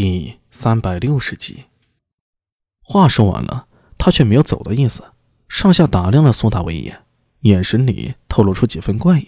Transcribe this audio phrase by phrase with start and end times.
[0.00, 1.64] 第三百六十集。
[2.84, 3.66] 话说完了，
[3.98, 5.02] 他却没有走的意思，
[5.48, 7.04] 上下打量了苏大伟一眼，
[7.40, 9.26] 眼神里透露出几分怪异。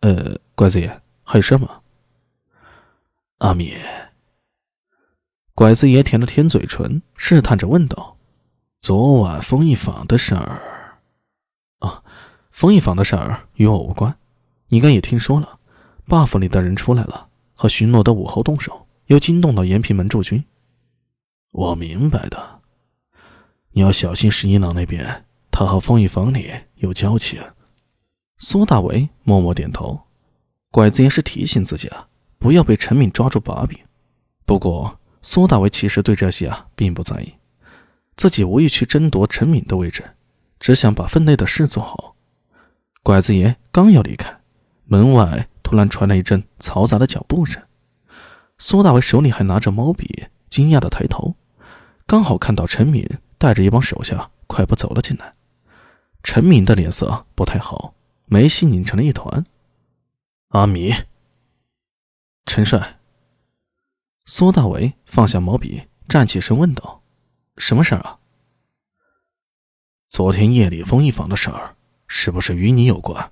[0.00, 1.80] 呃，拐子爷，还有事吗？
[3.38, 3.72] 阿米。
[5.54, 8.18] 拐子爷舔了舔嘴唇，试探着问道
[8.82, 10.98] ：“昨晚风一坊的事儿……
[11.78, 12.04] 啊，
[12.50, 14.18] 风一坊的事儿与我无关，
[14.68, 15.58] 你应该也听说了
[16.06, 20.44] ，buff 里的人出来了，和巡逻的武侯动手。”又惊动到延平门驻军，
[21.52, 22.60] 我明白的。
[23.70, 27.40] 你要小心十一郎那边，他和风雨坊里有交情。
[28.38, 30.00] 苏大为默默点头。
[30.70, 32.08] 拐子爷是提醒自己啊，
[32.38, 33.78] 不要被陈敏抓住把柄。
[34.44, 37.32] 不过苏大为其实对这些啊并不在意，
[38.16, 40.02] 自己无意去争夺陈敏的位置，
[40.58, 42.16] 只想把分内的事做好。
[43.02, 44.40] 拐子爷刚要离开，
[44.84, 47.62] 门外突然传来一阵嘈杂的脚步声。
[48.58, 51.36] 苏大为手里还拿着毛笔，惊讶的抬头，
[52.06, 53.06] 刚好看到陈敏
[53.36, 55.34] 带着一帮手下快步走了进来。
[56.22, 59.44] 陈敏的脸色不太好，眉心拧成了一团。
[60.48, 60.92] 阿米，
[62.46, 62.98] 陈帅。
[64.24, 67.02] 苏大为放下毛笔，站起身问道
[67.58, 68.18] ：“什么事儿啊？”
[70.08, 71.76] 昨天夜里风一坊的事儿，
[72.08, 73.30] 是不是与你有关？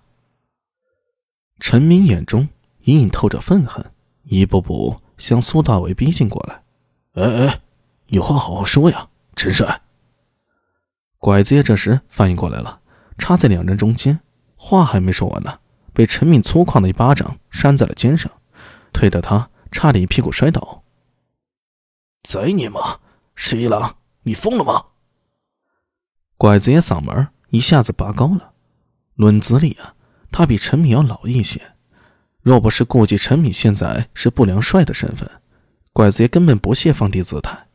[1.59, 2.49] 陈敏眼中
[2.83, 3.93] 隐隐透着愤恨，
[4.25, 5.01] 一步步。
[5.17, 6.63] 向苏大伟逼近过来，
[7.23, 7.61] 哎哎，
[8.07, 9.83] 有话好好说呀，陈帅。
[11.19, 12.81] 拐子爷这时反应过来了，
[13.17, 14.21] 插在两人中间，
[14.57, 15.59] 话还没说完呢，
[15.93, 18.31] 被陈敏粗犷的一巴掌扇在了肩上，
[18.93, 20.83] 推得他差点一屁股摔倒。
[22.23, 23.01] 贼你妈！
[23.35, 24.87] 十一郎，你疯了吗？
[26.37, 28.53] 拐子爷嗓门一下子拔高了，
[29.15, 29.95] 论资历啊，
[30.31, 31.74] 他比陈敏要老一些。
[32.45, 35.29] 若不是顾及陈敏现在是不良帅的身份，
[35.95, 37.69] 拐子爷根本不屑放低姿态。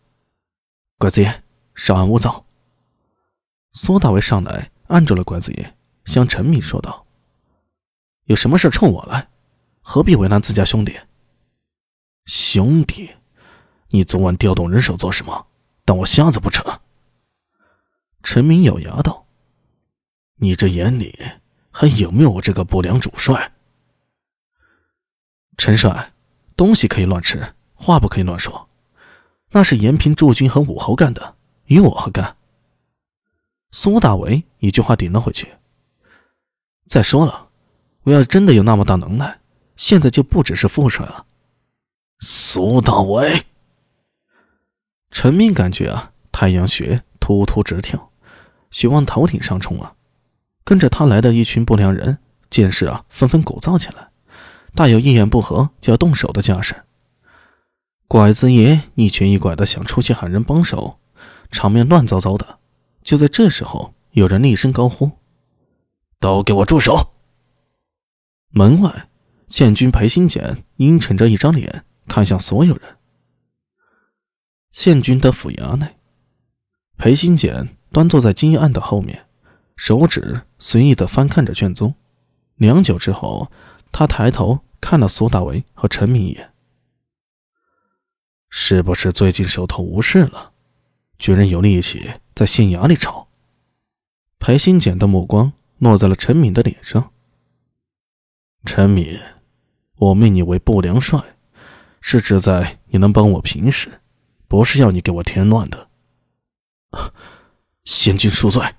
[0.99, 1.41] 拐子爷，
[1.73, 2.45] 稍安勿躁。
[3.73, 5.75] 苏大为上来按住了拐子爷，
[6.05, 7.07] 向陈敏说道
[8.29, 9.27] ：“有什么事冲我来，
[9.81, 10.99] 何必为难自家兄弟？
[12.25, 13.15] 兄弟，
[13.87, 15.47] 你昨晚调动人手做什么？
[15.83, 16.63] 当我瞎子不成？”
[18.21, 19.25] 陈敏咬牙道
[20.37, 21.17] ：“你这眼里
[21.71, 23.53] 还有没有我这个不良主帅？”
[25.59, 26.13] 陈帅，
[26.55, 28.69] 东西可以乱吃，话不可以乱说。
[29.51, 32.37] 那是延平驻军和武侯干的，与我何干？
[33.71, 35.49] 苏大为一句话顶了回去。
[36.87, 37.49] 再说了，
[38.03, 39.41] 我要真的有那么大能耐，
[39.75, 41.25] 现在就不只是副帅了。
[42.19, 43.43] 苏大为，
[45.11, 48.13] 陈明感觉啊，太阳穴突突直跳，
[48.71, 49.93] 血往头顶上冲啊。
[50.63, 52.19] 跟着他来的一群不良人
[52.49, 54.07] 见势啊，纷纷鼓噪起来。
[54.75, 56.83] 大有一言不合就要动手的架势。
[58.07, 60.99] 拐子爷一瘸一拐的想出去喊人帮手，
[61.51, 62.59] 场面乱糟糟的。
[63.03, 65.11] 就在这时候，有人厉声高呼
[66.19, 67.13] ：“都给我住手！”
[68.49, 69.09] 门外，
[69.47, 72.97] 县军裴新简阴沉着一张脸看向所有人。
[74.71, 75.97] 县军的府衙内，
[76.97, 79.27] 裴新简端坐在金案的后面，
[79.75, 81.93] 手指随意的翻看着卷宗。
[82.55, 83.51] 良久之后。
[83.91, 86.53] 他抬头看了苏大为和陈敏一眼，
[88.49, 90.53] 是不是最近手头无事了？
[91.17, 93.27] 居然有力气在县衙里吵。
[94.39, 97.11] 裴新简的目光落在了陈敏的脸上。
[98.65, 99.19] 陈敏，
[99.97, 101.21] 我命你为不良帅，
[101.99, 103.99] 是指在你能帮我平事，
[104.47, 105.89] 不是要你给我添乱的。
[107.83, 108.75] 县军恕罪。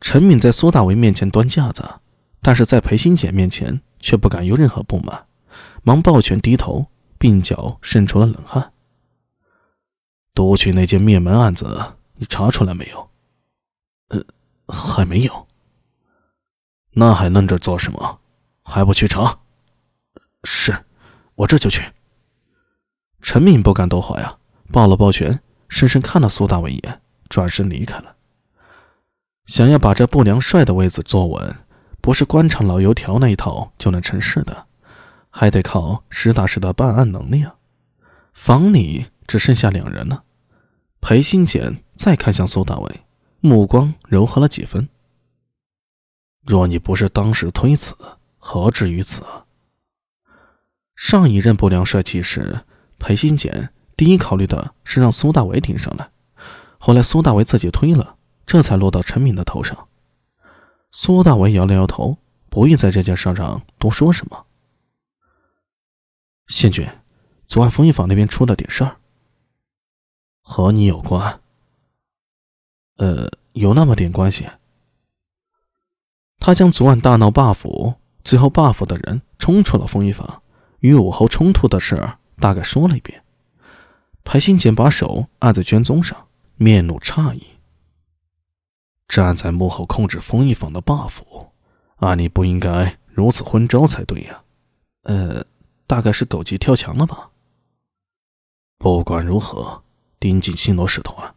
[0.00, 2.00] 陈敏在苏大为面前端架子。
[2.44, 5.26] 但是在裴新姐面前却不敢有任何不满，
[5.82, 6.88] 忙抱拳低头，
[7.18, 8.74] 鬓角渗出了冷汗。
[10.34, 13.08] 夺取那件灭门案子，你查出来没有？
[14.08, 14.22] 呃，
[14.68, 15.46] 还没有。
[16.90, 18.20] 那还愣着做什么？
[18.62, 19.38] 还不去查？
[20.42, 20.84] 是，
[21.36, 21.92] 我这就去。
[23.22, 24.36] 陈敏不敢多话呀，
[24.70, 25.40] 抱了抱拳，
[25.70, 27.00] 深深看了苏大伟一眼，
[27.30, 28.16] 转身离开了。
[29.46, 31.56] 想要把这不良帅的位子坐稳。
[32.04, 34.66] 不是官场老油条那一套就能成事的，
[35.30, 37.54] 还得靠实打实的办案能力啊！
[38.34, 40.22] 房里只剩下两人了。
[41.00, 43.00] 裴新简再看向苏大伟，
[43.40, 44.86] 目光柔和了几分。
[46.42, 47.96] 若你不是当时推辞，
[48.36, 49.22] 何至于此？
[50.94, 52.66] 上一任不良帅气时，
[52.98, 56.10] 裴新简第一考虑的是让苏大伟顶上来，
[56.76, 59.88] 后来苏大伟自己推了，这才落到陈敏的头上。
[60.96, 62.18] 苏大伟摇了摇头，
[62.48, 64.46] 不愿在这件事上多说什么。
[66.46, 66.88] 县君，
[67.48, 68.98] 昨晚风衣坊那边出了点事儿，
[70.40, 71.40] 和你有关？
[72.98, 74.46] 呃，有那么点关系。
[76.38, 80.42] 他将昨晚大闹霸府，最后霸府的人冲出了风衣坊，
[80.78, 83.24] 与武侯冲突的事儿大概说了一遍。
[84.22, 87.44] 裴新简把手按在卷宗上，面露诧异。
[89.08, 91.52] 站在幕后控制风衣坊的霸府，
[91.96, 94.44] 按理不应该如此昏招才对呀。
[95.02, 95.44] 呃，
[95.86, 97.30] 大概是狗急跳墙了吧。
[98.78, 99.84] 不管如何，
[100.18, 101.34] 盯紧星罗使团。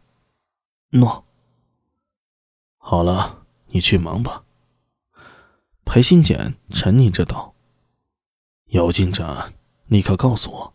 [0.90, 1.24] 诺。
[2.78, 4.44] 好了，你去忙吧。
[5.84, 7.54] 裴新简沉吟着道
[8.68, 9.54] ：“有进展，
[9.86, 10.74] 立刻告诉我。”